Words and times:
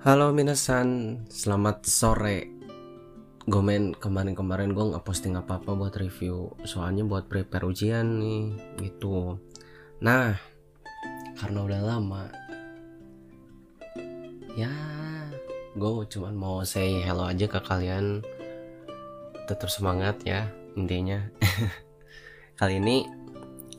Halo 0.00 0.32
minasan, 0.32 1.20
selamat 1.28 1.84
sore. 1.84 2.48
Gomen 3.44 3.92
kemarin-kemarin 3.92 4.72
gue 4.72 4.80
nggak 4.80 5.04
posting 5.04 5.36
apa-apa 5.36 5.76
buat 5.76 5.92
review, 5.92 6.56
soalnya 6.64 7.04
buat 7.04 7.28
prepare 7.28 7.68
ujian 7.68 8.16
nih, 8.16 8.48
gitu. 8.80 9.36
Nah, 10.00 10.40
karena 11.36 11.58
udah 11.68 11.80
lama, 11.84 12.32
ya, 14.56 14.72
gue 15.76 15.92
cuman 16.16 16.32
mau 16.32 16.64
say 16.64 17.04
hello 17.04 17.28
aja 17.28 17.44
ke 17.44 17.60
kalian. 17.60 18.24
Tetap 19.52 19.68
semangat 19.68 20.24
ya, 20.24 20.48
intinya. 20.80 21.28
Kali 22.56 22.80
ini, 22.80 23.04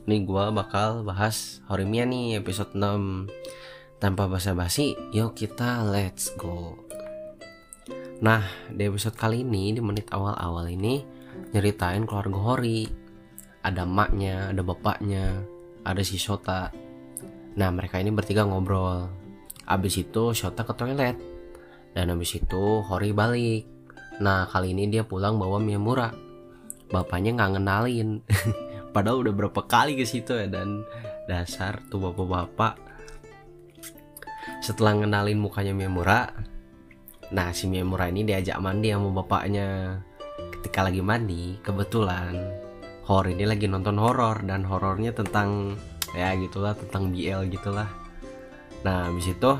nih 0.06 0.22
gue 0.22 0.44
bakal 0.54 1.02
bahas 1.02 1.58
Horimiya 1.66 2.06
nih 2.06 2.38
episode 2.38 2.78
6 2.78 3.26
tanpa 4.02 4.26
basa-basi, 4.26 4.98
yuk 5.14 5.38
kita 5.38 5.86
let's 5.86 6.34
go. 6.34 6.74
Nah, 8.18 8.42
di 8.66 8.90
episode 8.90 9.14
kali 9.14 9.46
ini, 9.46 9.70
di 9.70 9.78
menit 9.78 10.10
awal-awal 10.10 10.66
ini, 10.66 11.06
nyeritain 11.54 12.02
keluarga 12.02 12.34
Hori. 12.34 12.90
Ada 13.62 13.86
maknya, 13.86 14.50
ada 14.50 14.66
bapaknya, 14.66 15.46
ada 15.86 16.02
si 16.02 16.18
Shota. 16.18 16.74
Nah, 17.54 17.70
mereka 17.70 18.02
ini 18.02 18.10
bertiga 18.10 18.42
ngobrol. 18.42 19.06
Abis 19.70 20.02
itu 20.02 20.34
Shota 20.34 20.66
ke 20.66 20.74
toilet. 20.74 21.14
Dan 21.94 22.10
abis 22.10 22.42
itu 22.42 22.82
Hori 22.82 23.14
balik. 23.14 23.70
Nah, 24.18 24.50
kali 24.50 24.74
ini 24.74 24.90
dia 24.90 25.06
pulang 25.06 25.38
bawa 25.38 25.62
Miyamura. 25.62 26.10
Bapaknya 26.90 27.38
nggak 27.38 27.50
ngenalin. 27.54 28.18
Padahal 28.94 29.22
udah 29.22 29.34
berapa 29.46 29.62
kali 29.62 29.94
ke 29.94 30.02
situ 30.02 30.34
ya 30.34 30.50
dan 30.50 30.82
dasar 31.30 31.78
tuh 31.86 32.02
bapak-bapak 32.02 32.91
setelah 34.62 34.98
ngenalin 34.98 35.38
mukanya 35.38 35.74
Miyamura 35.74 36.32
nah 37.32 37.48
si 37.56 37.64
Miyamura 37.64 38.12
ini 38.12 38.28
diajak 38.28 38.60
mandi 38.60 38.92
sama 38.92 39.08
bapaknya. 39.10 39.98
Ketika 40.52 40.84
lagi 40.84 41.02
mandi 41.02 41.58
kebetulan 41.64 42.38
Hor 43.02 43.26
ini 43.26 43.42
lagi 43.42 43.66
nonton 43.66 43.98
horor 43.98 44.46
dan 44.46 44.62
horornya 44.62 45.10
tentang 45.10 45.74
ya 46.14 46.38
gitulah 46.38 46.78
tentang 46.78 47.10
BL 47.10 47.50
gitulah. 47.50 47.90
Nah 48.86 49.10
habis 49.10 49.26
itu 49.26 49.58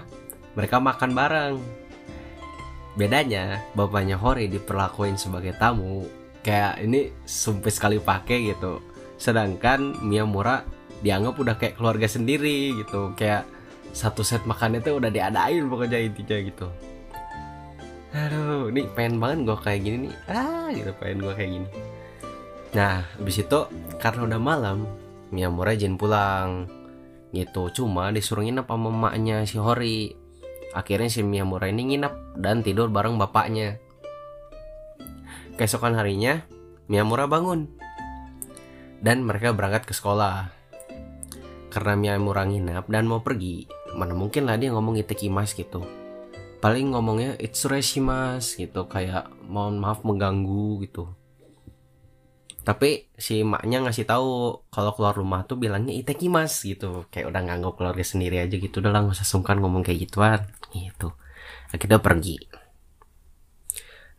mereka 0.54 0.78
makan 0.78 1.10
bareng. 1.10 1.54
Bedanya 2.94 3.66
bapaknya 3.74 4.14
Hori 4.14 4.46
diperlakuin 4.46 5.18
sebagai 5.18 5.58
tamu 5.58 6.06
kayak 6.46 6.86
ini 6.86 7.10
sumpah 7.26 7.72
sekali 7.72 7.98
pakai 7.98 8.54
gitu. 8.54 8.78
Sedangkan 9.18 9.98
Miyamura 10.06 10.62
dianggap 11.02 11.34
udah 11.34 11.56
kayak 11.58 11.74
keluarga 11.82 12.06
sendiri 12.06 12.78
gitu 12.78 13.10
kayak 13.18 13.42
satu 13.92 14.24
set 14.24 14.42
makannya 14.48 14.80
tuh 14.80 14.96
udah 14.96 15.12
diadain 15.12 15.68
pokoknya 15.68 16.00
intinya 16.00 16.36
gitu. 16.40 16.66
Aduh 18.12 18.68
ini 18.72 18.88
pengen 18.92 19.20
banget 19.20 19.38
gue 19.48 19.58
kayak 19.60 19.80
gini 19.84 19.96
nih. 20.08 20.14
Ah 20.28 20.68
gitu 20.72 20.92
pengen 21.00 21.24
gue 21.24 21.32
kayak 21.36 21.50
gini. 21.60 21.68
Nah 22.72 23.04
habis 23.16 23.36
itu 23.40 23.60
karena 24.00 24.20
udah 24.28 24.40
malam 24.40 24.88
Miyamura 25.32 25.76
izin 25.76 26.00
pulang. 26.00 26.68
Gitu 27.32 27.72
cuma 27.72 28.12
disuruh 28.12 28.44
nginep 28.44 28.68
sama 28.68 28.88
mamanya 28.88 29.44
si 29.48 29.56
Hori. 29.56 30.12
Akhirnya 30.72 31.08
si 31.12 31.20
Miyamura 31.20 31.68
ini 31.68 31.92
nginep 31.92 32.40
dan 32.40 32.64
tidur 32.64 32.88
bareng 32.88 33.20
bapaknya. 33.20 33.76
Keesokan 35.60 35.96
harinya 35.96 36.44
Miyamura 36.88 37.28
bangun. 37.28 37.68
Dan 39.04 39.24
mereka 39.24 39.52
berangkat 39.52 39.88
ke 39.88 39.92
sekolah. 39.96 40.52
Karena 41.72 41.96
Miyamura 41.96 42.44
nginap 42.44 42.88
dan 42.92 43.08
mau 43.08 43.24
pergi 43.24 43.81
mana 43.96 44.16
mungkin 44.16 44.48
lah 44.48 44.56
dia 44.56 44.72
ngomong 44.72 44.96
itekimas 45.00 45.52
gitu. 45.52 45.84
Paling 46.62 46.94
ngomongnya 46.94 47.34
itsureshimas 47.42 48.56
gitu. 48.56 48.86
Kayak 48.86 49.28
mohon 49.46 49.82
maaf 49.82 50.06
mengganggu 50.06 50.86
gitu. 50.86 51.10
Tapi 52.62 53.10
si 53.18 53.42
maknya 53.42 53.82
ngasih 53.82 54.06
tahu 54.06 54.62
kalau 54.70 54.94
keluar 54.94 55.18
rumah 55.18 55.42
tuh 55.42 55.58
bilangnya 55.58 55.92
itekimas 55.92 56.62
gitu. 56.62 57.10
Kayak 57.10 57.34
udah 57.34 57.40
nganggap 57.42 57.74
keluarga 57.74 58.04
sendiri 58.06 58.38
aja 58.38 58.54
gitu. 58.54 58.78
Udah 58.78 58.94
lah 58.94 59.02
usah 59.02 59.26
sungkan 59.26 59.58
ngomong 59.58 59.82
kayak 59.82 60.06
gituan 60.06 60.40
gitu. 60.70 61.10
Akhirnya 61.74 61.98
pergi. 61.98 62.38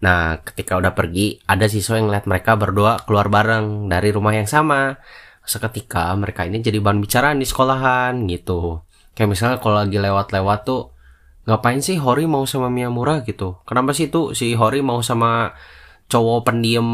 Nah 0.03 0.43
ketika 0.43 0.75
udah 0.75 0.91
pergi 0.91 1.39
ada 1.47 1.63
siswa 1.71 1.95
yang 1.95 2.11
ngeliat 2.11 2.27
mereka 2.27 2.59
berdua 2.59 2.99
keluar 3.07 3.31
bareng 3.31 3.87
dari 3.87 4.11
rumah 4.11 4.35
yang 4.35 4.49
sama. 4.51 4.99
Seketika 5.43 6.11
mereka 6.15 6.47
ini 6.47 6.63
jadi 6.63 6.79
bahan 6.79 7.03
bicaraan 7.03 7.39
di 7.39 7.47
sekolahan 7.47 8.15
gitu 8.31 8.83
kayak 9.13 9.29
misalnya 9.29 9.57
kalau 9.61 9.77
lagi 9.77 9.97
lewat-lewat 10.01 10.59
tuh 10.65 10.93
ngapain 11.43 11.79
sih 11.83 11.99
Hori 11.99 12.25
mau 12.25 12.47
sama 12.47 12.71
Miyamura 12.71 13.21
gitu? 13.27 13.59
Kenapa 13.67 13.91
sih 13.91 14.07
tuh 14.07 14.31
si 14.33 14.55
Hori 14.55 14.79
mau 14.79 15.03
sama 15.03 15.53
cowok 16.07 16.47
pendiam 16.47 16.87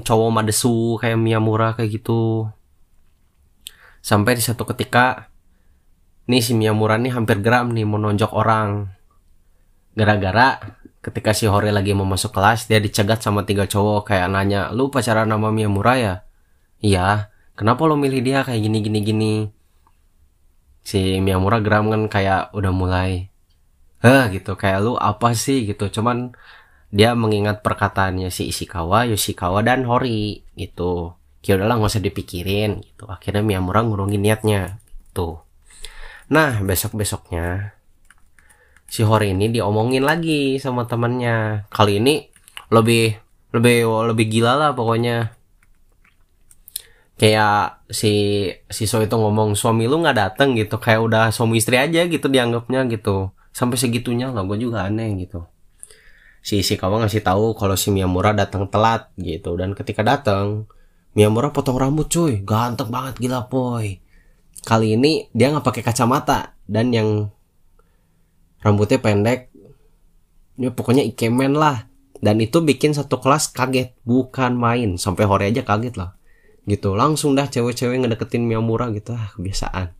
cowok 0.00 0.30
madesu 0.32 0.96
kayak 0.98 1.20
Miyamura 1.20 1.76
kayak 1.76 2.00
gitu? 2.00 2.48
Sampai 4.00 4.40
di 4.40 4.42
satu 4.42 4.64
ketika 4.64 5.28
nih 6.26 6.40
si 6.40 6.56
Miyamura 6.56 6.96
nih 6.96 7.12
hampir 7.12 7.44
geram 7.44 7.70
nih 7.76 7.84
mau 7.84 8.00
nonjok 8.00 8.32
orang. 8.32 8.88
Gara-gara 9.92 10.58
ketika 11.04 11.36
si 11.36 11.44
Hori 11.44 11.68
lagi 11.68 11.92
mau 11.92 12.08
masuk 12.08 12.32
kelas 12.32 12.66
dia 12.66 12.80
dicegat 12.80 13.20
sama 13.20 13.44
tiga 13.44 13.68
cowok 13.68 14.12
kayak 14.12 14.32
nanya 14.32 14.72
lu 14.72 14.88
pacaran 14.88 15.28
sama 15.28 15.52
Miyamura 15.52 15.94
ya? 16.00 16.14
Iya. 16.80 17.28
Kenapa 17.52 17.84
lo 17.84 18.00
milih 18.00 18.24
dia 18.24 18.40
kayak 18.40 18.64
gini 18.64 18.80
gini 18.80 19.00
gini 19.04 19.34
si 20.80 21.20
Miyamura 21.20 21.60
geram 21.60 21.92
kan 21.92 22.08
kayak 22.08 22.50
udah 22.56 22.72
mulai 22.72 23.30
Hah 24.00 24.32
gitu 24.32 24.56
kayak 24.56 24.80
lu 24.80 24.96
apa 24.96 25.36
sih 25.36 25.68
gitu 25.68 25.92
cuman 26.00 26.32
dia 26.90 27.14
mengingat 27.14 27.62
perkataannya 27.62 28.32
si 28.34 28.50
Ishikawa, 28.50 29.06
Yoshikawa 29.06 29.62
dan 29.62 29.86
Hori 29.86 30.42
gitu. 30.58 31.14
Kayak 31.40 31.62
udahlah 31.62 31.76
nggak 31.78 31.92
usah 31.94 32.02
dipikirin 32.02 32.82
gitu. 32.82 33.06
Akhirnya 33.06 33.46
Miyamura 33.46 33.86
ngurungin 33.86 34.20
niatnya 34.24 34.82
tuh. 35.14 35.44
Nah 36.32 36.58
besok 36.64 36.98
besoknya 36.98 37.76
si 38.90 39.06
Hori 39.06 39.36
ini 39.36 39.52
diomongin 39.52 40.02
lagi 40.02 40.58
sama 40.58 40.88
temannya. 40.88 41.68
Kali 41.70 42.02
ini 42.02 42.24
lebih 42.74 43.14
lebih 43.54 43.86
lebih 44.10 44.26
gila 44.32 44.58
lah 44.58 44.70
pokoknya 44.74 45.30
kayak 47.20 47.84
si 47.92 48.12
siswa 48.72 49.04
itu 49.04 49.12
ngomong 49.12 49.52
suami 49.52 49.84
lu 49.84 50.00
nggak 50.00 50.16
dateng 50.16 50.56
gitu. 50.56 50.80
Kayak 50.80 51.00
udah 51.04 51.24
suami 51.28 51.60
istri 51.60 51.76
aja 51.76 52.08
gitu 52.08 52.32
dianggapnya 52.32 52.88
gitu. 52.88 53.36
Sampai 53.52 53.76
segitunya 53.76 54.32
lah 54.32 54.40
gue 54.48 54.56
juga 54.56 54.88
aneh 54.88 55.12
gitu. 55.20 55.44
Si 56.40 56.64
si 56.64 56.80
kawan 56.80 57.04
ngasih 57.04 57.20
tahu 57.20 57.52
kalau 57.52 57.76
si 57.76 57.92
Miyamura 57.92 58.32
datang 58.32 58.72
telat 58.72 59.12
gitu. 59.20 59.52
Dan 59.60 59.76
ketika 59.76 60.00
datang 60.00 60.64
Miyamura 61.12 61.52
potong 61.52 61.76
rambut 61.76 62.08
cuy. 62.08 62.40
Ganteng 62.40 62.88
banget 62.88 63.20
gila 63.20 63.44
boy. 63.52 64.00
Kali 64.64 64.96
ini 64.96 65.28
dia 65.36 65.52
nggak 65.52 65.66
pakai 65.68 65.82
kacamata. 65.84 66.56
Dan 66.64 66.88
yang 66.96 67.28
rambutnya 68.64 68.96
pendek 68.96 69.52
ya 70.56 70.72
pokoknya 70.72 71.04
ikemen 71.04 71.52
lah. 71.52 71.84
Dan 72.16 72.40
itu 72.40 72.64
bikin 72.64 72.96
satu 72.96 73.20
kelas 73.20 73.52
kaget. 73.52 73.92
Bukan 74.08 74.56
main. 74.56 74.96
Sampai 74.96 75.28
hore 75.28 75.52
aja 75.52 75.60
kaget 75.60 76.00
lah 76.00 76.16
gitu. 76.70 76.94
Langsung 76.94 77.34
dah 77.34 77.50
cewek-cewek 77.50 78.06
ngedeketin 78.06 78.46
Miyamura 78.46 78.94
gitu. 78.94 79.18
Ah 79.18 79.34
kebiasaan. 79.34 79.90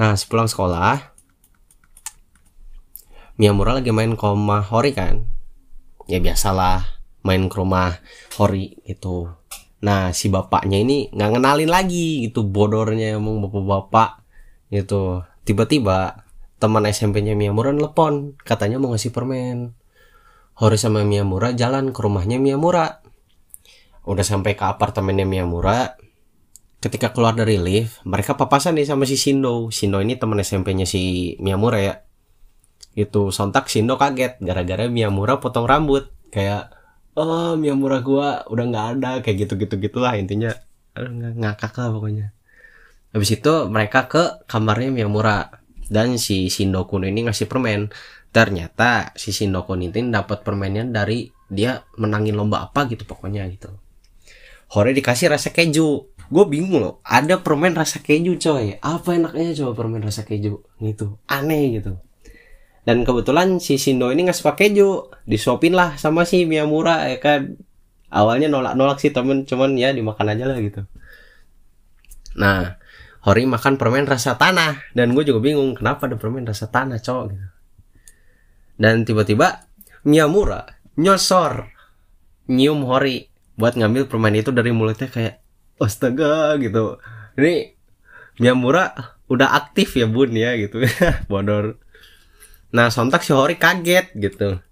Nah 0.00 0.16
sepulang 0.16 0.48
sekolah 0.48 1.12
Miyamura 3.38 3.76
lagi 3.76 3.92
main 3.92 4.16
ke 4.16 4.24
rumah 4.24 4.64
Hori 4.66 4.96
kan? 4.96 5.28
Ya 6.08 6.18
biasalah 6.18 6.82
main 7.22 7.46
ke 7.46 7.54
rumah 7.54 8.00
Hori 8.40 8.80
gitu. 8.88 9.30
Nah 9.84 10.10
si 10.10 10.26
bapaknya 10.26 10.80
ini 10.82 11.12
nggak 11.14 11.38
ngenalin 11.38 11.70
lagi 11.70 12.26
gitu 12.26 12.42
bodornya 12.48 13.14
emang 13.14 13.44
bapak-bapak 13.44 14.24
gitu. 14.74 15.22
Tiba-tiba 15.46 16.26
teman 16.58 16.82
SMP-nya 16.90 17.38
Miyamura 17.38 17.70
nelpon 17.70 18.34
katanya 18.42 18.82
mau 18.82 18.90
ngasih 18.90 19.14
permen. 19.14 19.78
Hori 20.58 20.74
sama 20.74 21.06
Miyamura 21.06 21.54
jalan 21.54 21.94
ke 21.94 22.02
rumahnya 22.02 22.42
Miyamura 22.42 22.98
udah 24.08 24.24
sampai 24.24 24.56
ke 24.56 24.64
apartemennya 24.64 25.28
Miyamura 25.28 25.92
ketika 26.80 27.12
keluar 27.12 27.36
dari 27.36 27.60
lift 27.60 28.00
mereka 28.08 28.32
papasan 28.40 28.80
nih 28.80 28.88
sama 28.88 29.04
si 29.04 29.20
Shindo. 29.20 29.68
Shindo 29.68 30.00
ini 30.00 30.16
teman 30.16 30.40
SMP-nya 30.40 30.88
si 30.88 31.34
Miyamura 31.44 31.78
ya. 31.78 31.94
Itu 32.96 33.28
sontak 33.28 33.68
Shindo 33.68 34.00
kaget 34.00 34.40
gara-gara 34.40 34.88
Miyamura 34.88 35.36
potong 35.36 35.68
rambut. 35.68 36.08
Kayak 36.32 36.72
oh 37.20 37.52
Miyamura 37.60 38.00
gua 38.00 38.48
udah 38.48 38.64
nggak 38.64 38.86
ada 38.96 39.10
kayak 39.20 39.44
gitu 39.44 39.60
gitu 39.60 39.74
gitulah 39.76 40.16
intinya. 40.16 40.56
Ngakak 40.96 41.76
lah 41.76 41.92
pokoknya. 41.92 42.32
Habis 43.12 43.30
itu 43.36 43.52
mereka 43.68 44.08
ke 44.08 44.48
kamarnya 44.48 44.88
Miyamura 44.88 45.52
dan 45.92 46.16
si 46.16 46.48
Shindo 46.48 46.88
Kun 46.88 47.04
ini 47.04 47.28
ngasih 47.28 47.44
permen. 47.44 47.92
Ternyata 48.32 49.12
si 49.20 49.36
Shindo 49.36 49.68
Kun 49.68 49.84
ini 49.84 50.08
dapat 50.08 50.40
permennya 50.40 50.88
dari 50.88 51.28
dia 51.48 51.80
menangin 52.00 52.36
lomba 52.36 52.64
apa 52.64 52.84
gitu 52.88 53.08
pokoknya 53.08 53.48
gitu 53.48 53.72
Hore 54.68 54.92
dikasih 54.92 55.32
rasa 55.32 55.48
keju. 55.48 56.12
Gue 56.28 56.44
bingung 56.44 56.76
loh 56.84 57.00
ada 57.00 57.40
permen 57.40 57.72
rasa 57.72 58.04
keju 58.04 58.36
coy. 58.36 58.76
Apa 58.84 59.16
enaknya 59.16 59.56
coba 59.64 59.72
permen 59.84 60.04
rasa 60.04 60.28
keju? 60.28 60.60
Gitu. 60.76 61.16
Aneh 61.24 61.80
gitu. 61.80 61.96
Dan 62.84 63.04
kebetulan 63.04 63.60
si 63.60 63.80
Shindo 63.80 64.12
ini 64.12 64.28
nggak 64.28 64.36
suka 64.36 64.52
keju. 64.52 65.08
Disuapin 65.24 65.72
lah 65.72 65.96
sama 65.96 66.28
si 66.28 66.44
Miyamura 66.44 67.08
ya 67.08 67.16
kan. 67.16 67.56
Awalnya 68.12 68.52
nolak-nolak 68.52 69.00
sih 69.00 69.08
temen. 69.08 69.48
Cuman 69.48 69.72
ya 69.80 69.88
dimakan 69.96 70.36
aja 70.36 70.44
lah 70.44 70.60
gitu. 70.60 70.84
Nah 72.36 72.76
Hori 73.24 73.48
makan 73.48 73.80
permen 73.80 74.04
rasa 74.04 74.36
tanah. 74.36 74.92
Dan 74.92 75.16
gue 75.16 75.24
juga 75.24 75.40
bingung 75.40 75.72
kenapa 75.72 76.12
ada 76.12 76.20
permen 76.20 76.44
rasa 76.44 76.68
tanah 76.68 77.00
cowok 77.00 77.24
gitu. 77.32 77.46
Dan 78.76 79.08
tiba-tiba 79.08 79.64
Miyamura 80.04 80.76
nyosor 81.00 81.72
nyium 82.48 82.84
Hori 82.88 83.27
buat 83.58 83.74
ngambil 83.74 84.06
permen 84.06 84.38
itu 84.38 84.54
dari 84.54 84.70
mulutnya 84.70 85.10
kayak 85.10 85.42
astaga 85.82 86.54
gitu. 86.62 87.02
Ini 87.34 87.74
Miyamura 88.38 89.18
udah 89.26 89.52
aktif 89.58 89.98
ya 89.98 90.06
bun 90.06 90.30
ya 90.30 90.54
gitu. 90.54 90.78
Bodor. 91.30 91.82
Nah 92.70 92.88
sontak 92.94 93.26
si 93.26 93.34
Hori 93.34 93.58
kaget 93.58 94.14
gitu. 94.14 94.62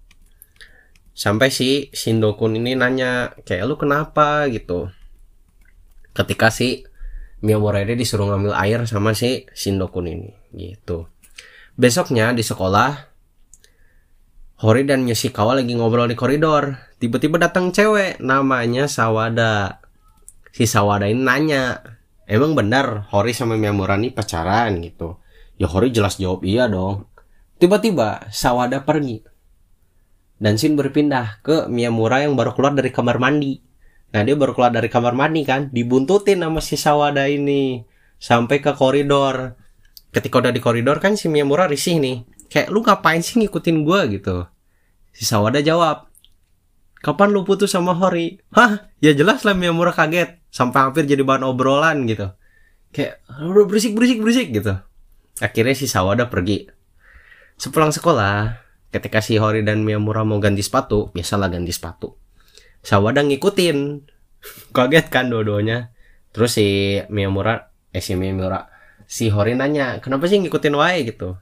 Sampai 1.17 1.49
si 1.49 1.89
Shindokun 1.91 2.61
ini 2.61 2.77
nanya 2.77 3.33
Kayak 3.43 3.65
lu 3.67 3.75
kenapa? 3.75 4.47
gitu. 4.47 4.87
Ketika 6.15 6.47
si 6.47 6.87
Miyamura 7.43 7.83
ini 7.83 7.99
disuruh 7.99 8.31
ngambil 8.31 8.55
air 8.55 8.79
sama 8.87 9.11
si 9.11 9.45
Shindokun 9.51 10.07
ini 10.07 10.31
gitu. 10.55 11.11
Besoknya 11.77 12.33
di 12.33 12.41
sekolah 12.41 13.06
Hori 14.57 14.89
dan 14.89 15.05
Yoshikawa 15.05 15.61
lagi 15.61 15.77
ngobrol 15.77 16.09
di 16.09 16.17
koridor 16.17 16.77
Tiba-tiba 16.97 17.37
datang 17.37 17.69
cewek 17.69 18.17
Namanya 18.21 18.89
Sawada 18.89 19.81
Si 20.49 20.65
Sawada 20.65 21.05
ini 21.05 21.21
nanya 21.21 21.81
Emang 22.25 22.57
benar 22.57 23.05
Hori 23.13 23.37
sama 23.37 23.53
Miyamura 23.53 24.01
ini 24.01 24.09
pacaran 24.09 24.81
gitu 24.81 25.21
Ya 25.61 25.69
Hori 25.69 25.93
jelas 25.93 26.17
jawab 26.17 26.41
iya 26.41 26.65
dong 26.65 27.05
Tiba-tiba 27.57 28.29
Sawada 28.29 28.85
pergi. 28.85 29.25
Dan 30.37 30.61
Shin 30.61 30.77
berpindah 30.77 31.41
ke 31.41 31.65
Miyamura 31.65 32.21
yang 32.21 32.37
baru 32.37 32.53
keluar 32.53 32.77
dari 32.77 32.93
kamar 32.93 33.17
mandi. 33.17 33.57
Nah 34.13 34.21
dia 34.21 34.37
baru 34.37 34.53
keluar 34.53 34.69
dari 34.69 34.87
kamar 34.93 35.17
mandi 35.17 35.41
kan, 35.41 35.73
dibuntutin 35.73 36.45
sama 36.45 36.61
si 36.61 36.77
Sawada 36.77 37.25
ini 37.25 37.81
sampai 38.21 38.61
ke 38.61 38.77
koridor. 38.77 39.57
Ketika 40.13 40.37
udah 40.37 40.53
di 40.53 40.61
koridor 40.61 41.01
kan 41.01 41.17
si 41.17 41.33
Miyamura 41.33 41.65
risih 41.65 41.97
nih. 41.97 42.36
Kayak 42.47 42.71
lu 42.71 42.79
ngapain 42.83 43.19
sih 43.23 43.39
ngikutin 43.39 43.83
gua 43.83 44.07
gitu. 44.07 44.47
Si 45.11 45.25
Sawada 45.25 45.59
jawab, 45.59 46.07
Kapan 46.97 47.29
lu 47.29 47.45
putus 47.45 47.71
sama 47.73 47.93
Hori? 47.93 48.41
Hah? 48.53 48.89
Ya 48.97 49.13
jelas 49.13 49.45
lah 49.45 49.53
Miyamura 49.53 49.93
kaget. 49.93 50.41
Sampai 50.49 50.89
hampir 50.89 51.05
jadi 51.05 51.21
bahan 51.21 51.45
obrolan 51.45 52.09
gitu. 52.09 52.33
Kayak, 52.89 53.21
lu 53.45 53.69
berisik, 53.69 53.93
berisik, 53.93 54.19
berisik 54.23 54.49
gitu. 54.49 54.81
Akhirnya 55.37 55.75
si 55.77 55.85
Sawada 55.85 56.33
pergi. 56.33 56.65
Sepulang 57.55 57.93
sekolah, 57.93 58.57
ketika 58.89 59.21
si 59.21 59.37
Hori 59.37 59.61
dan 59.61 59.85
Miyamura 59.85 60.25
mau 60.25 60.41
ganti 60.41 60.65
sepatu, 60.65 61.13
biasalah 61.13 61.53
ganti 61.53 61.69
sepatu. 61.69 62.17
Sawada 62.81 63.21
ngikutin. 63.21 63.77
Kaget 64.75 65.07
kan 65.13 65.29
dua-duanya. 65.29 65.93
Terus 66.33 66.57
si 66.57 66.97
Miyamura, 67.13 67.69
eh 67.93 68.01
si 68.01 68.17
Miyamura, 68.17 68.73
si 69.05 69.29
Hori 69.29 69.53
nanya, 69.53 70.01
kenapa 70.01 70.25
sih 70.25 70.41
ngikutin 70.41 70.73
Wae 70.73 71.05
gitu? 71.05 71.37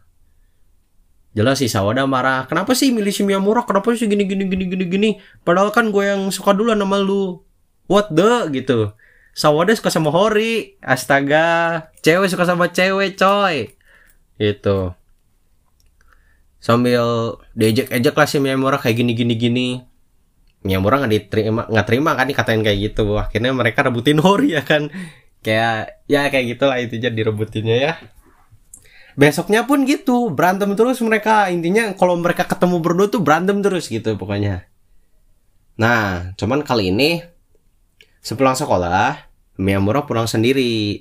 Jelas 1.36 1.60
si 1.60 1.68
Sawada 1.68 2.08
marah, 2.08 2.48
kenapa 2.48 2.72
sih 2.72 2.96
milih 2.96 3.12
si 3.12 3.28
Miyamura, 3.28 3.68
kenapa 3.68 3.92
sih 3.92 4.08
gini 4.08 4.24
gini 4.24 4.48
gini 4.48 4.72
gini 4.72 4.86
gini? 4.88 5.10
Padahal 5.44 5.76
kan 5.76 5.92
gue 5.92 6.08
yang 6.08 6.32
suka 6.32 6.56
duluan 6.56 6.80
sama 6.80 6.96
lu. 7.04 7.44
What 7.92 8.16
the? 8.16 8.48
Gitu. 8.56 8.96
Sawada 9.36 9.76
suka 9.76 9.92
sama 9.92 10.16
Hori, 10.16 10.80
astaga, 10.80 11.92
cewek 12.00 12.32
suka 12.32 12.48
sama 12.48 12.72
cewek 12.72 13.20
coy. 13.20 13.76
Itu 14.40 14.96
sambil 16.64 17.36
diejek-ejek 17.54 18.16
lah 18.16 18.26
si 18.32 18.40
Miyamura 18.40 18.80
kayak 18.80 18.96
gini 18.96 19.12
gini 19.12 19.36
gini. 19.36 19.68
Miyamura 20.64 21.04
nggak 21.04 21.12
diterima 21.12 21.62
nggak 21.68 21.86
terima 21.86 22.16
kan 22.16 22.32
dikatain 22.32 22.64
kayak 22.64 22.80
gitu. 22.80 23.20
Akhirnya 23.20 23.52
mereka 23.52 23.84
rebutin 23.84 24.24
Hori 24.24 24.56
ya 24.56 24.64
kan? 24.64 24.88
Kayak 25.44 26.00
ya 26.08 26.32
kayak 26.32 26.58
gitulah 26.58 26.80
intinya 26.80 27.12
direbutinnya 27.12 27.76
ya 27.76 27.94
besoknya 29.16 29.64
pun 29.64 29.88
gitu 29.88 30.30
berantem 30.32 30.76
terus 30.76 31.00
mereka. 31.02 31.48
Intinya 31.50 31.96
kalau 31.96 32.20
mereka 32.20 32.44
ketemu 32.46 32.84
berdua 32.84 33.08
tuh 33.08 33.24
berantem 33.24 33.64
terus 33.64 33.88
gitu 33.88 34.16
pokoknya. 34.20 34.68
Nah 35.80 36.36
cuman 36.36 36.62
kali 36.64 36.92
ini 36.92 37.24
sepulang 38.24 38.56
sekolah 38.56 39.32
Miyamura 39.56 40.04
pulang 40.04 40.28
sendiri. 40.28 41.00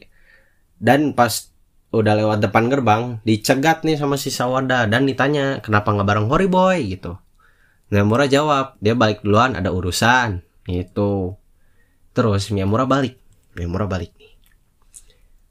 Dan 0.79 1.15
pas 1.15 1.51
udah 1.95 2.15
lewat 2.19 2.43
depan 2.43 2.67
gerbang 2.67 3.03
dicegat 3.23 3.87
nih 3.87 3.95
sama 3.95 4.19
si 4.19 4.31
Sawada 4.35 4.91
dan 4.91 5.07
ditanya 5.07 5.63
kenapa 5.63 5.95
nggak 5.95 6.07
bareng 6.07 6.27
Hori 6.31 6.49
Boy? 6.51 6.79
gitu. 6.99 7.19
Miyamura 7.91 8.27
jawab 8.27 8.79
dia 8.79 8.95
balik 8.95 9.23
duluan 9.27 9.59
ada 9.59 9.75
urusan. 9.75 10.43
Itu 10.71 11.39
terus 12.15 12.51
Miyamura 12.55 12.87
balik. 12.87 13.19
Miyamura 13.55 13.87
balik 13.87 14.24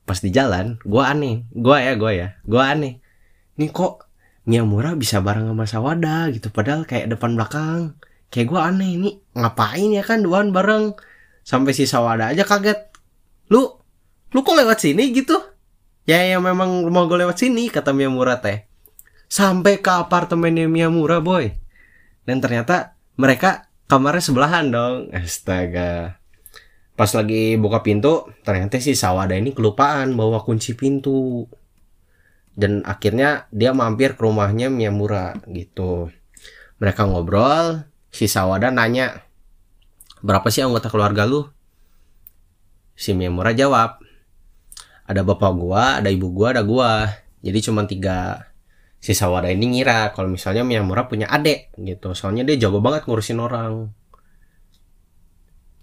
pas 0.04 0.20
di 0.20 0.30
jalan 0.32 0.80
gua 0.84 1.16
aneh. 1.16 1.48
Gua 1.52 1.80
ya 1.80 1.94
gua 1.96 2.12
ya. 2.12 2.28
Gua 2.44 2.76
aneh. 2.76 3.00
Nih 3.60 3.70
kok 3.72 4.08
Miyamura 4.44 4.96
bisa 5.00 5.24
bareng 5.24 5.48
sama 5.48 5.66
Sawada 5.68 6.28
gitu 6.32 6.52
padahal 6.52 6.84
kayak 6.84 7.12
depan 7.16 7.40
belakang. 7.40 7.96
Kayak 8.28 8.48
gua 8.52 8.72
aneh 8.72 9.00
ini 9.00 9.10
ngapain 9.36 9.90
ya 9.92 10.04
kan 10.04 10.24
duaan 10.24 10.52
bareng? 10.52 10.96
Sampai 11.44 11.76
si 11.76 11.88
Sawada 11.88 12.32
aja 12.32 12.44
kaget. 12.44 12.92
Lu 13.52 13.80
lu 14.34 14.40
kok 14.42 14.56
lewat 14.56 14.84
sini 14.84 15.12
gitu? 15.12 15.36
Ya 16.04 16.20
yang 16.20 16.44
memang 16.44 16.84
mau 16.92 17.08
gue 17.08 17.16
lewat 17.16 17.40
sini 17.40 17.72
kata 17.72 17.96
Miyamura 17.96 18.44
teh. 18.44 18.68
Sampai 19.32 19.80
ke 19.80 19.88
apartemennya 19.88 20.68
Miyamura 20.68 21.24
boy. 21.24 21.48
Dan 22.28 22.44
ternyata 22.44 23.00
mereka 23.16 23.72
kamarnya 23.88 24.24
sebelahan 24.24 24.68
dong. 24.68 25.08
Astaga 25.16 26.23
pas 26.94 27.10
lagi 27.18 27.58
buka 27.58 27.82
pintu 27.82 28.30
ternyata 28.46 28.78
si 28.78 28.94
Sawada 28.94 29.34
ini 29.34 29.54
kelupaan 29.54 30.14
bawa 30.14 30.46
kunci 30.46 30.78
pintu. 30.78 31.50
Dan 32.54 32.86
akhirnya 32.86 33.50
dia 33.50 33.74
mampir 33.74 34.14
ke 34.14 34.22
rumahnya 34.22 34.70
Miyamura 34.70 35.34
gitu. 35.50 36.14
Mereka 36.78 37.10
ngobrol 37.10 37.82
si 38.14 38.30
Sawada 38.30 38.70
nanya 38.70 39.26
berapa 40.22 40.46
sih 40.54 40.62
anggota 40.62 40.94
keluarga 40.94 41.26
lu? 41.26 41.50
Si 42.94 43.18
Miyamura 43.18 43.58
jawab 43.58 43.98
ada 45.10 45.22
bapak 45.26 45.52
gua 45.58 45.98
ada 45.98 46.14
ibu 46.14 46.30
gua 46.30 46.54
ada 46.54 46.62
gua. 46.62 47.10
Jadi 47.42 47.60
cuma 47.66 47.90
tiga. 47.90 48.54
Si 49.04 49.18
Sawada 49.18 49.50
ini 49.50 49.74
ngira 49.74 50.14
kalau 50.14 50.30
misalnya 50.30 50.62
Miyamura 50.62 51.10
punya 51.10 51.26
adik 51.34 51.74
gitu. 51.82 52.14
Soalnya 52.14 52.46
dia 52.46 52.70
jago 52.70 52.86
banget 52.86 53.10
ngurusin 53.10 53.42
orang 53.42 53.90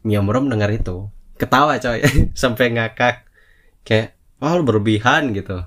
Miyamura 0.07 0.41
mendengar 0.41 0.73
itu. 0.73 1.09
Ketawa 1.37 1.77
coy. 1.81 2.01
Sampai 2.41 2.73
ngakak. 2.73 3.29
Kayak 3.85 4.17
oh 4.41 4.61
lu 4.61 4.65
berlebihan 4.65 5.33
gitu. 5.37 5.65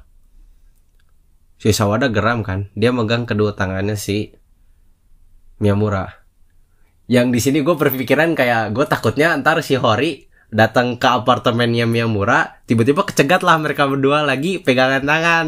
Si 1.61 1.69
Sawada 1.71 2.09
geram 2.09 2.41
kan. 2.41 2.73
Dia 2.73 2.89
megang 2.91 3.29
kedua 3.29 3.53
tangannya 3.53 3.95
si 3.95 4.33
Miyamura. 5.61 6.23
Yang 7.07 7.27
di 7.35 7.39
sini 7.39 7.57
gue 7.61 7.75
berpikiran 7.75 8.33
kayak 8.33 8.71
gue 8.73 8.85
takutnya 8.87 9.35
ntar 9.39 9.59
si 9.61 9.75
Hori 9.75 10.31
datang 10.53 11.01
ke 11.01 11.09
apartemennya 11.09 11.89
Miyamura, 11.89 12.61
tiba-tiba 12.69 13.03
kecegat 13.09 13.41
lah 13.41 13.57
mereka 13.57 13.89
berdua 13.89 14.21
lagi 14.21 14.61
pegangan 14.61 15.01
tangan. 15.01 15.47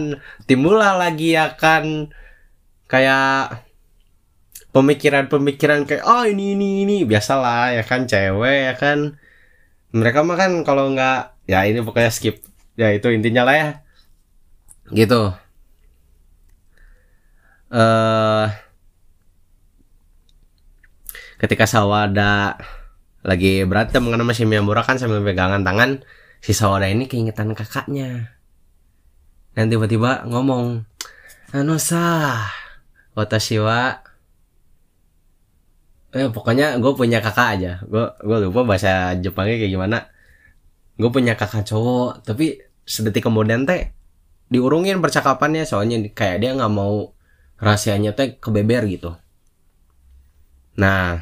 Timbullah 0.49 0.97
lagi 0.97 1.37
akan 1.37 2.09
kayak 2.89 3.64
pemikiran-pemikiran 4.75 5.87
kayak 5.87 6.03
oh 6.03 6.27
ini 6.27 6.59
ini 6.59 6.83
ini 6.83 6.95
biasalah 7.07 7.71
ya 7.79 7.83
kan 7.87 8.03
cewek 8.03 8.59
ya 8.67 8.73
kan. 8.75 9.15
Mereka 9.95 10.27
mah 10.27 10.35
kan 10.35 10.51
kalau 10.67 10.91
nggak 10.91 11.47
ya 11.47 11.63
ini 11.63 11.79
pokoknya 11.79 12.11
skip. 12.11 12.43
Ya 12.75 12.91
itu 12.91 13.07
intinya 13.07 13.47
lah 13.47 13.55
ya. 13.55 13.69
Gitu. 14.91 15.31
Eh 17.71 17.79
uh, 17.79 18.51
ketika 21.39 21.63
Sawada 21.63 22.59
lagi 23.25 23.63
berantem 23.65 24.05
dengan 24.05 24.35
si 24.35 24.43
Miyamura 24.43 24.85
kan 24.85 24.99
sambil 24.99 25.23
pegangan 25.23 25.65
tangan 25.65 26.03
si 26.43 26.53
Sawada 26.53 26.85
ini 26.85 27.09
keingetan 27.09 27.57
kakaknya 27.57 28.35
dan 29.57 29.71
tiba-tiba 29.71 30.27
ngomong 30.29 30.85
Anosa 31.55 32.37
Watashi 33.15 33.57
wa 33.57 34.03
eh, 36.15 36.31
pokoknya 36.31 36.79
gue 36.79 36.93
punya 36.95 37.19
kakak 37.19 37.47
aja. 37.59 37.73
Gue 37.83 38.07
gue 38.23 38.37
lupa 38.47 38.63
bahasa 38.63 39.13
Jepangnya 39.19 39.59
kayak 39.59 39.73
gimana. 39.75 39.97
Gue 40.95 41.11
punya 41.11 41.35
kakak 41.35 41.67
cowok 41.67 42.23
tapi 42.23 42.63
sedetik 42.87 43.27
kemudian 43.27 43.67
teh 43.67 43.91
diurungin 44.47 45.03
percakapannya. 45.03 45.67
Soalnya 45.67 45.99
kayak 46.15 46.39
dia 46.39 46.55
nggak 46.55 46.71
mau 46.71 47.11
rahasianya 47.59 48.15
teh 48.15 48.39
kebeber 48.39 48.87
gitu. 48.87 49.11
Nah 50.79 51.19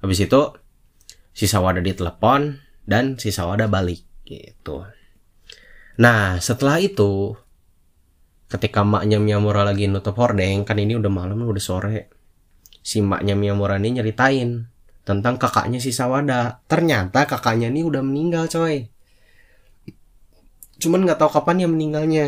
habis 0.00 0.24
itu 0.24 0.40
si 1.36 1.44
Sawada 1.44 1.84
ditelepon 1.84 2.56
dan 2.88 3.20
si 3.20 3.28
Sawada 3.28 3.68
balik 3.68 4.00
gitu. 4.24 4.88
Nah 6.00 6.40
setelah 6.40 6.80
itu 6.80 7.36
ketika 8.48 8.82
maknya 8.82 9.20
Miyamura 9.20 9.62
lagi 9.62 9.86
nutup 9.86 10.16
hordeng 10.16 10.64
kan 10.64 10.80
ini 10.80 10.96
udah 10.96 11.12
malam 11.12 11.44
udah 11.44 11.62
sore 11.62 12.19
si 12.80 13.04
maknya 13.04 13.36
Miyamura 13.36 13.76
ini 13.76 14.00
nyeritain 14.00 14.68
tentang 15.04 15.36
kakaknya 15.36 15.80
si 15.80 15.90
Sawada. 15.90 16.60
Ternyata 16.70 17.26
kakaknya 17.28 17.68
ini 17.72 17.84
udah 17.84 18.02
meninggal 18.04 18.46
coy. 18.46 18.88
Cuman 20.80 21.04
nggak 21.04 21.20
tahu 21.20 21.30
kapan 21.34 21.64
dia 21.64 21.68
meninggalnya. 21.68 22.26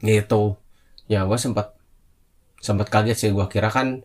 Gitu. 0.00 0.56
Ya 1.06 1.24
gue 1.28 1.38
sempat 1.38 1.76
sempat 2.60 2.88
kaget 2.88 3.16
sih. 3.16 3.30
Gue 3.34 3.44
kira 3.50 3.68
kan 3.68 4.04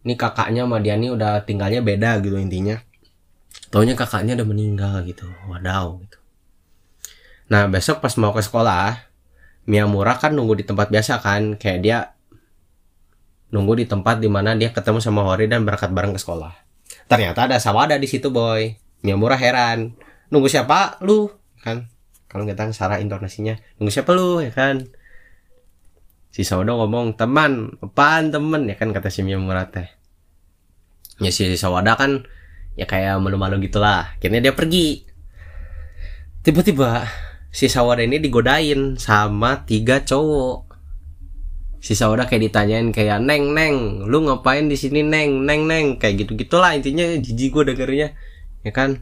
ini 0.00 0.14
kakaknya 0.16 0.64
sama 0.64 0.80
dia 0.80 0.96
ini 0.96 1.12
udah 1.12 1.44
tinggalnya 1.44 1.84
beda 1.84 2.24
gitu 2.24 2.40
intinya. 2.40 2.80
Taunya 3.68 3.94
kakaknya 3.94 4.38
udah 4.40 4.48
meninggal 4.48 4.94
gitu. 5.04 5.28
Wadaw 5.50 6.00
gitu. 6.00 6.18
Nah 7.50 7.66
besok 7.66 8.00
pas 8.00 8.14
mau 8.16 8.30
ke 8.30 8.40
sekolah 8.40 9.10
Miyamura 9.68 10.16
kan 10.16 10.32
nunggu 10.32 10.62
di 10.62 10.64
tempat 10.64 10.88
biasa 10.88 11.20
kan. 11.20 11.58
Kayak 11.60 11.78
dia 11.84 11.98
nunggu 13.50 13.82
di 13.82 13.84
tempat 13.86 14.22
di 14.22 14.30
mana 14.30 14.54
dia 14.54 14.70
ketemu 14.70 15.02
sama 15.02 15.26
Hori 15.26 15.50
dan 15.50 15.66
berangkat 15.66 15.90
bareng 15.90 16.14
ke 16.14 16.20
sekolah. 16.22 16.54
Ternyata 17.10 17.50
ada 17.50 17.58
Sawada 17.58 17.98
di 17.98 18.06
situ 18.06 18.30
boy. 18.30 18.74
Miyamura 19.02 19.34
heran. 19.34 19.98
Nunggu 20.30 20.46
siapa? 20.46 21.02
Lu 21.02 21.30
kan? 21.60 21.90
Kalau 22.30 22.46
kita 22.46 22.70
salah 22.70 23.02
intonasinya 23.02 23.58
nunggu 23.76 23.90
siapa 23.90 24.14
lu 24.14 24.38
ya 24.38 24.54
kan? 24.54 24.86
Si 26.30 26.46
Sawada 26.46 26.78
ngomong 26.78 27.18
teman 27.18 27.74
apaan 27.82 28.30
temen 28.30 28.70
ya 28.70 28.78
kan 28.78 28.94
kata 28.94 29.10
si 29.10 29.26
Miyamura 29.26 29.66
teh. 29.66 29.90
Ya 31.18 31.34
si 31.34 31.50
Sawada 31.58 31.98
kan 31.98 32.22
ya 32.78 32.86
kayak 32.86 33.18
malu-malu 33.18 33.58
gitulah. 33.66 34.14
Akhirnya 34.14 34.38
dia 34.38 34.54
pergi. 34.54 35.10
Tiba-tiba 36.46 37.10
si 37.50 37.66
Sawada 37.66 38.06
ini 38.06 38.22
digodain 38.22 38.94
sama 38.94 39.66
tiga 39.66 40.06
cowok 40.06 40.69
si 41.80 41.96
Sawada 41.96 42.28
kayak 42.28 42.52
ditanyain 42.52 42.92
kayak 42.92 43.24
neng 43.24 43.56
neng 43.56 44.04
lu 44.04 44.22
ngapain 44.28 44.68
di 44.68 44.76
sini? 44.76 45.00
Neng 45.00 45.48
neng 45.48 45.64
neng. 45.64 45.96
Kayak 45.96 46.28
gitu 46.28 46.36
gitulah 46.36 46.76
intinya 46.76 47.04
jijik 47.16 47.56
gue 47.56 47.72
dengernya 47.72 48.14
ya 48.62 48.72
kan? 48.72 49.00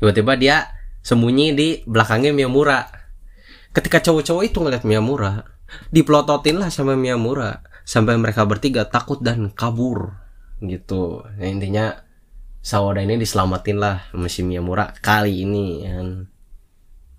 Tiba-tiba 0.00 0.32
dia 0.40 0.56
sembunyi 1.04 1.52
di 1.52 1.68
belakangnya 1.84 2.32
Miyamura. 2.32 2.88
Ketika 3.76 4.00
cowok-cowok 4.00 4.42
itu 4.48 4.58
ngeliat 4.62 4.84
Miyamura 4.88 5.44
dipelototin 5.92 6.56
lah 6.62 6.72
sama 6.72 6.96
Miyamura. 6.96 7.66
Sampai 7.84 8.14
mereka 8.14 8.46
bertiga 8.46 8.86
takut 8.86 9.18
dan 9.18 9.50
kabur 9.50 10.14
gitu. 10.62 11.26
Nah, 11.26 11.48
intinya 11.48 12.06
Sawada 12.60 13.00
ini 13.00 13.16
diselamatin 13.16 13.80
lah 13.80 14.04
sama 14.12 14.28
si 14.28 14.44
Miyamura 14.44 14.92
kali 15.00 15.48
ini 15.48 15.88
ya 15.88 15.96
kan. 15.96 16.28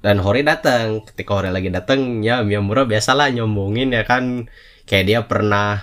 Dan 0.02 0.18
Hori 0.18 0.42
datang. 0.42 1.06
Ketika 1.06 1.38
Hori 1.38 1.54
lagi 1.54 1.70
datang, 1.70 2.26
ya 2.26 2.42
Miyamura 2.42 2.90
biasalah 2.90 3.30
nyombongin 3.30 3.94
ya 3.94 4.02
kan. 4.04 4.50
Kayak 4.90 5.06
dia 5.06 5.20
pernah 5.30 5.78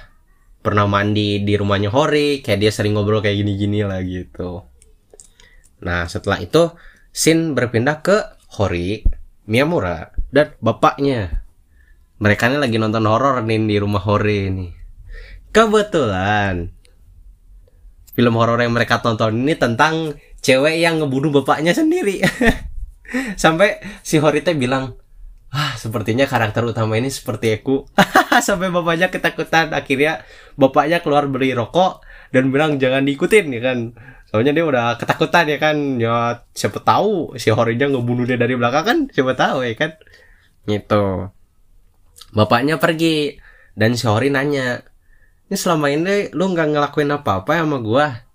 pernah 0.59 0.91
mandi 0.91 1.41
di 1.47 1.55
rumahnya 1.55 1.89
Hori, 1.89 2.43
kayak 2.43 2.61
dia 2.61 2.71
sering 2.75 2.99
ngobrol 2.99 3.23
kayak 3.23 3.41
gini-gini 3.41 3.87
lah 3.87 4.03
gitu. 4.03 4.67
Nah, 5.87 6.05
setelah 6.11 6.43
itu 6.43 6.75
Shin 7.15 7.55
berpindah 7.55 8.03
ke 8.03 8.37
Hori, 8.59 9.07
Miyamura 9.47 10.13
dan 10.35 10.53
bapaknya. 10.59 11.47
Mereka 12.19 12.51
ini 12.51 12.59
lagi 12.59 12.77
nonton 12.77 13.07
horor 13.07 13.39
nih 13.47 13.63
di 13.65 13.77
rumah 13.79 14.03
Hori 14.03 14.51
ini. 14.51 14.69
Kebetulan 15.55 16.69
film 18.13 18.35
horor 18.35 18.59
yang 18.59 18.75
mereka 18.75 18.99
tonton 18.99 19.47
ini 19.47 19.55
tentang 19.55 20.19
cewek 20.43 20.83
yang 20.83 20.99
ngebunuh 20.99 21.31
bapaknya 21.31 21.71
sendiri. 21.71 22.19
Sampai 23.43 23.81
si 24.05 24.21
Horite 24.21 24.53
bilang, 24.55 24.97
ah 25.49 25.75
sepertinya 25.81 26.29
karakter 26.29 26.65
utama 26.65 26.97
ini 27.01 27.09
seperti 27.09 27.57
aku. 27.57 27.89
Sampai 28.47 28.69
bapaknya 28.69 29.09
ketakutan. 29.09 29.73
Akhirnya 29.73 30.23
bapaknya 30.55 31.01
keluar 31.01 31.27
beli 31.27 31.57
rokok 31.57 32.05
dan 32.31 32.53
bilang 32.53 32.77
jangan 32.77 33.05
diikutin 33.05 33.53
ya 33.53 33.61
kan. 33.61 33.79
Soalnya 34.29 34.53
dia 34.53 34.65
udah 34.69 35.01
ketakutan 35.01 35.49
ya 35.49 35.59
kan. 35.59 35.77
Ya 35.97 36.45
siapa 36.53 36.85
tahu 36.85 37.37
si 37.41 37.49
Horinya 37.49 37.89
ngebunuh 37.89 38.29
dia 38.29 38.37
dari 38.37 38.55
belakang 38.55 38.85
kan 38.85 38.99
siapa 39.09 39.33
tahu 39.33 39.65
ya 39.65 39.75
kan. 39.75 39.97
Gitu. 40.69 41.33
Bapaknya 42.37 42.77
pergi 42.77 43.41
dan 43.79 43.95
si 43.95 44.05
Hori 44.05 44.29
nanya, 44.29 44.85
ini 45.49 45.57
selama 45.57 45.89
ini 45.89 46.29
lu 46.37 46.51
nggak 46.51 46.77
ngelakuin 46.77 47.15
apa-apa 47.15 47.63
sama 47.63 47.81
gua 47.81 48.27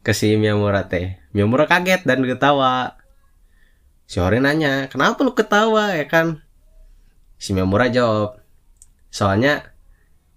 ke 0.00 0.16
si 0.16 0.34
Miyamura 0.40 0.88
teh 0.88 1.20
Miyamura 1.36 1.68
kaget 1.68 2.08
dan 2.08 2.24
ketawa 2.24 2.96
si 4.10 4.18
Hori 4.18 4.42
nanya 4.42 4.90
kenapa 4.90 5.22
lu 5.22 5.30
ketawa? 5.38 5.94
Ya 5.94 6.10
kan. 6.10 6.42
Si 7.38 7.54
Miyamura 7.54 7.86
jawab 7.86 8.42
soalnya 9.06 9.70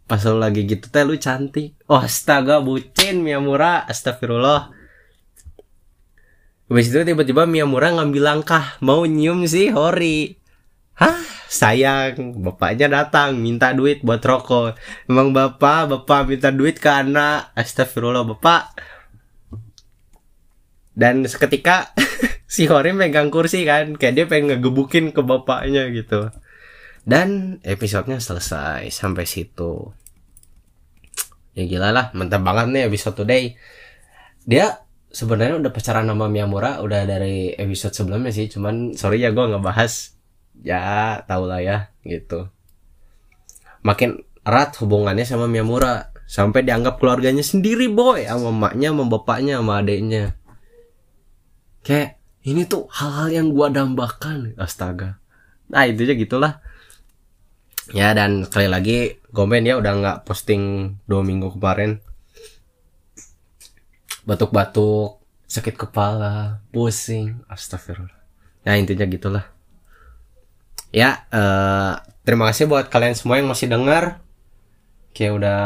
pas 0.05 0.21
lu 0.29 0.37
lagi 0.37 0.69
gitu 0.69 0.93
teh 0.93 1.01
lu 1.01 1.17
cantik. 1.17 1.73
Oh 1.89 1.97
astaga 1.97 2.61
bucin 2.61 3.25
Miyamura 3.25 3.81
astagfirullah. 3.89 4.69
Habis 6.69 6.93
itu 6.93 7.01
tiba-tiba 7.01 7.49
Miyamura 7.49 7.89
ngambil 7.97 8.21
langkah 8.21 8.77
mau 8.77 9.09
nyium 9.09 9.49
si 9.49 9.73
Hori 9.73 10.37
Hah 10.93 11.17
sayang 11.49 12.37
bapaknya 12.45 12.85
datang 12.85 13.41
minta 13.41 13.73
duit 13.73 14.05
buat 14.05 14.21
rokok. 14.21 14.77
Emang 15.09 15.33
bapak 15.33 15.89
bapak 15.89 16.29
minta 16.29 16.53
duit 16.53 16.77
ke 16.77 16.89
anak. 16.93 17.49
Astagfirullah 17.57 18.21
bapak. 18.21 18.77
Dan 20.93 21.25
seketika 21.25 21.89
si 22.53 22.69
Hori 22.69 22.95
megang 22.95 23.29
kursi 23.29 23.67
kan 23.67 23.95
kayak 23.95 24.13
dia 24.15 24.25
pengen 24.27 24.57
ngegebukin 24.57 25.11
ke 25.11 25.21
bapaknya 25.23 25.89
gitu. 25.91 26.31
Dan 27.03 27.59
episodenya 27.67 28.23
selesai 28.23 28.87
sampai 28.87 29.27
situ. 29.27 29.91
Ya 31.53 31.63
gila 31.67 31.93
lah 31.93 32.09
mantap 32.15 32.41
banget 32.41 32.67
nih 32.71 32.83
episode 32.87 33.19
today. 33.19 33.59
Dia 34.47 34.83
sebenarnya 35.13 35.61
udah 35.61 35.71
pacaran 35.71 36.09
sama 36.09 36.25
Miyamura 36.25 36.81
udah 36.81 37.05
dari 37.05 37.53
episode 37.53 37.93
sebelumnya 37.93 38.33
sih 38.33 38.49
cuman 38.49 38.97
sorry 38.97 39.21
ya 39.21 39.29
gue 39.29 39.45
ngebahas 39.45 40.17
ya 40.65 41.21
tau 41.27 41.45
lah 41.45 41.61
ya 41.61 41.93
gitu. 42.07 42.49
Makin 43.83 44.23
erat 44.47 44.73
hubungannya 44.79 45.27
sama 45.27 45.45
Miyamura 45.45 46.09
sampai 46.23 46.65
dianggap 46.65 46.97
keluarganya 46.97 47.43
sendiri 47.43 47.91
boy 47.91 48.25
sama 48.25 48.49
emaknya 48.49 48.89
sama 48.95 49.03
bapaknya 49.11 49.53
sama 49.59 49.83
adiknya 49.83 50.33
kayak 51.83 52.17
ini 52.43 52.67
tuh 52.67 52.87
hal-hal 52.91 53.29
yang 53.31 53.47
gua 53.51 53.71
dambakan. 53.71 54.55
Astaga. 54.59 55.19
Nah 55.71 55.87
itu 55.87 56.03
aja 56.07 56.15
gitulah. 56.15 56.53
Ya 57.91 58.15
dan 58.15 58.47
sekali 58.47 58.71
lagi 58.71 58.97
Gomen 59.33 59.67
ya 59.67 59.75
udah 59.75 59.93
nggak 59.99 60.17
posting 60.23 60.95
dua 61.05 61.21
minggu 61.21 61.53
kemarin. 61.59 61.99
Batuk-batuk 64.23 65.19
sakit 65.47 65.75
kepala 65.75 66.63
pusing 66.71 67.43
astagfirullah. 67.51 68.23
Ya 68.63 68.79
intinya 68.79 69.05
gitulah. 69.05 69.45
Ya 70.93 71.25
uh, 71.33 71.99
terima 72.23 72.47
kasih 72.47 72.69
buat 72.69 72.87
kalian 72.87 73.17
semua 73.17 73.41
yang 73.41 73.49
masih 73.49 73.67
dengar 73.67 74.23
kayak 75.13 75.33
udah 75.37 75.61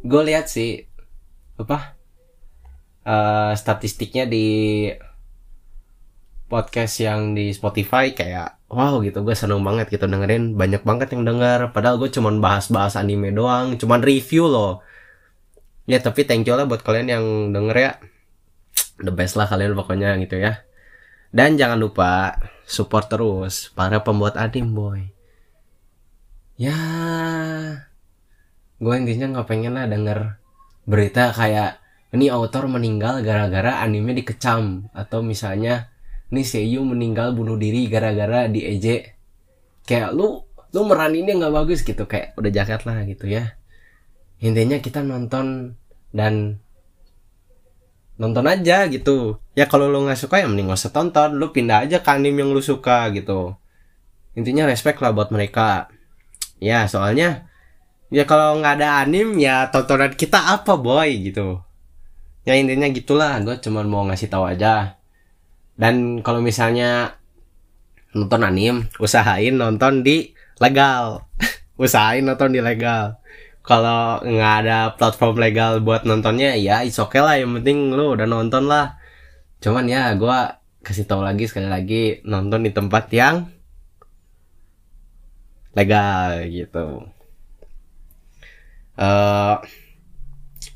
gue 0.00 0.22
lihat 0.24 0.48
sih 0.48 0.88
apa 1.60 1.96
uh, 3.04 3.52
statistiknya 3.52 4.24
di 4.24 4.88
podcast 6.50 6.98
yang 6.98 7.38
di 7.38 7.54
Spotify 7.54 8.10
kayak 8.10 8.60
wow 8.66 8.98
gitu. 9.06 9.22
Gue 9.22 9.38
seneng 9.38 9.62
banget 9.62 9.86
gitu 9.94 10.10
dengerin. 10.10 10.58
Banyak 10.58 10.82
banget 10.82 11.14
yang 11.14 11.22
denger. 11.22 11.70
Padahal 11.70 12.02
gue 12.02 12.10
cuman 12.10 12.42
bahas-bahas 12.42 12.98
anime 12.98 13.30
doang. 13.30 13.78
Cuman 13.78 14.02
review 14.02 14.50
loh. 14.50 14.82
Ya 15.86 16.02
tapi 16.02 16.26
thank 16.26 16.46
you 16.46 16.58
lah 16.58 16.66
buat 16.66 16.82
kalian 16.82 17.06
yang 17.06 17.24
denger 17.54 17.76
ya. 17.78 17.92
The 18.98 19.14
best 19.14 19.38
lah 19.38 19.46
kalian 19.46 19.78
pokoknya 19.78 20.18
gitu 20.18 20.42
ya. 20.42 20.66
Dan 21.30 21.54
jangan 21.54 21.78
lupa 21.78 22.42
support 22.66 23.06
terus 23.06 23.70
para 23.70 24.02
pembuat 24.02 24.34
anime 24.34 24.74
boy. 24.74 25.00
Ya. 26.58 26.78
Gue 28.82 28.94
intinya 28.98 29.38
nggak 29.38 29.48
pengen 29.48 29.78
lah 29.78 29.86
denger 29.86 30.42
berita 30.88 31.30
kayak 31.30 31.78
ini 32.10 32.26
autor 32.26 32.66
meninggal 32.66 33.22
gara-gara 33.22 33.82
anime 33.82 34.18
dikecam. 34.18 34.90
Atau 34.90 35.22
misalnya 35.22 35.90
ini 36.30 36.42
Seiyu 36.46 36.86
meninggal 36.86 37.34
bunuh 37.34 37.58
diri 37.58 37.90
gara-gara 37.90 38.46
di 38.46 38.62
EJ 38.62 39.18
kayak 39.82 40.14
lu 40.14 40.46
lu 40.70 40.80
meraninnya 40.86 41.34
nggak 41.34 41.54
bagus 41.54 41.82
gitu. 41.82 42.06
Kayak 42.06 42.38
udah 42.38 42.50
jaket 42.54 42.82
lah 42.86 42.98
gitu 43.02 43.26
ya. 43.26 43.58
Intinya 44.38 44.78
kita 44.78 45.02
nonton 45.02 45.74
dan 46.14 46.62
nonton 48.14 48.46
aja 48.46 48.86
gitu. 48.86 49.42
Ya 49.58 49.66
kalau 49.66 49.90
lo 49.90 50.06
nggak 50.06 50.18
suka 50.18 50.38
ya 50.38 50.46
mending 50.46 50.70
gak 50.70 50.78
usah 50.78 50.94
tonton. 50.94 51.36
Lo 51.36 51.50
pindah 51.50 51.90
aja 51.90 51.98
ke 52.00 52.10
anime 52.14 52.46
yang 52.46 52.54
lo 52.54 52.62
suka 52.62 53.10
gitu. 53.10 53.58
Intinya 54.38 54.70
respect 54.70 55.02
lah 55.02 55.10
buat 55.10 55.34
mereka. 55.34 55.90
Ya 56.62 56.86
soalnya 56.86 57.50
ya 58.14 58.22
kalau 58.30 58.62
nggak 58.62 58.78
ada 58.78 59.02
anime 59.02 59.42
ya 59.42 59.74
tontonan 59.74 60.14
kita 60.14 60.54
apa 60.54 60.78
boy 60.78 61.10
gitu. 61.26 61.66
Ya 62.46 62.54
intinya 62.54 62.86
gitulah. 62.94 63.42
Gue 63.42 63.58
cuma 63.58 63.82
mau 63.82 64.06
ngasih 64.06 64.30
tahu 64.30 64.46
aja 64.46 64.99
dan 65.80 66.20
kalau 66.20 66.44
misalnya 66.44 67.16
nonton 68.12 68.44
anim 68.44 68.84
usahain 69.00 69.56
nonton 69.56 70.04
di 70.04 70.36
legal. 70.60 71.24
Usahain 71.80 72.20
nonton 72.20 72.52
di 72.52 72.60
legal. 72.60 73.16
Kalau 73.64 74.20
nggak 74.20 74.54
ada 74.60 74.92
platform 74.92 75.40
legal 75.40 75.80
buat 75.80 76.04
nontonnya 76.04 76.52
ya 76.60 76.84
is 76.84 77.00
okay 77.00 77.24
lah. 77.24 77.40
Yang 77.40 77.64
penting 77.64 77.96
lu 77.96 78.12
udah 78.12 78.28
nonton 78.28 78.68
lah. 78.68 79.00
Cuman 79.64 79.88
ya 79.88 80.12
gue 80.20 80.38
kasih 80.84 81.08
tahu 81.08 81.24
lagi 81.24 81.48
sekali 81.48 81.72
lagi 81.72 82.20
nonton 82.28 82.68
di 82.68 82.76
tempat 82.76 83.08
yang 83.16 83.48
legal 85.72 86.44
gitu. 86.52 87.08
Uh, 89.00 89.56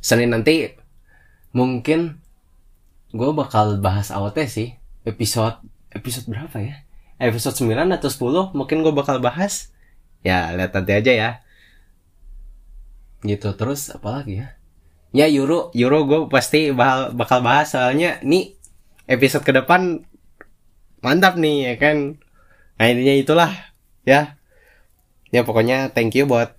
Senin 0.00 0.32
nanti 0.32 0.72
mungkin 1.52 2.24
gue 3.12 3.30
bakal 3.36 3.84
bahas 3.84 4.08
AOT 4.08 4.48
sih 4.48 4.80
episode 5.04 5.60
episode 5.94 6.26
berapa 6.26 6.56
ya? 6.58 6.76
Episode 7.20 7.54
9 7.70 7.94
atau 7.94 8.10
10 8.50 8.58
mungkin 8.58 8.82
gue 8.82 8.92
bakal 8.92 9.22
bahas. 9.22 9.70
Ya 10.26 10.50
lihat 10.56 10.74
nanti 10.74 10.92
aja 10.92 11.12
ya. 11.12 11.30
Gitu 13.22 13.54
terus 13.54 13.92
apa 13.94 14.20
lagi 14.20 14.42
ya? 14.42 14.58
Ya 15.14 15.30
Euro 15.30 15.70
Euro 15.78 16.08
gue 16.08 16.20
pasti 16.26 16.74
bakal 16.74 17.14
bakal 17.14 17.38
bahas 17.44 17.70
soalnya 17.70 18.18
nih 18.26 18.58
episode 19.06 19.46
ke 19.46 19.54
depan 19.54 20.02
mantap 21.04 21.38
nih 21.38 21.70
ya 21.70 21.74
kan? 21.78 22.18
Nah 22.80 22.86
intinya 22.90 23.14
itulah 23.14 23.52
ya. 24.02 24.40
Ya 25.30 25.40
pokoknya 25.46 25.94
thank 25.94 26.18
you 26.18 26.26
buat 26.26 26.58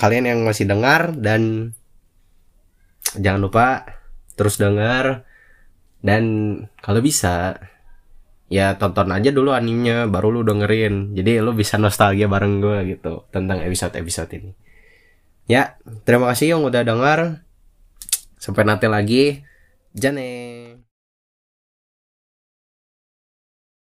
kalian 0.00 0.24
yang 0.24 0.40
masih 0.48 0.64
dengar 0.64 1.12
dan 1.12 1.74
jangan 3.18 3.44
lupa 3.44 3.66
terus 4.38 4.56
dengar. 4.56 5.28
Dan 6.02 6.24
kalau 6.82 6.98
bisa 6.98 7.62
ya 8.52 8.76
tonton 8.76 9.08
aja 9.08 9.32
dulu 9.32 9.56
animenya 9.56 10.04
baru 10.12 10.28
lu 10.28 10.40
dengerin. 10.44 11.16
Jadi 11.16 11.40
lu 11.40 11.56
bisa 11.56 11.80
nostalgia 11.80 12.28
bareng 12.28 12.60
gue 12.60 12.78
gitu 12.92 13.24
tentang 13.32 13.64
episode 13.64 13.96
episode 13.96 14.28
ini. 14.36 14.52
Ya 15.48 15.80
terima 16.04 16.28
kasih 16.28 16.54
yang 16.54 16.62
udah 16.62 16.84
denger. 16.84 17.40
Sampai 18.36 18.68
nanti 18.68 18.92
lagi. 18.92 19.40
Jane 19.96 20.28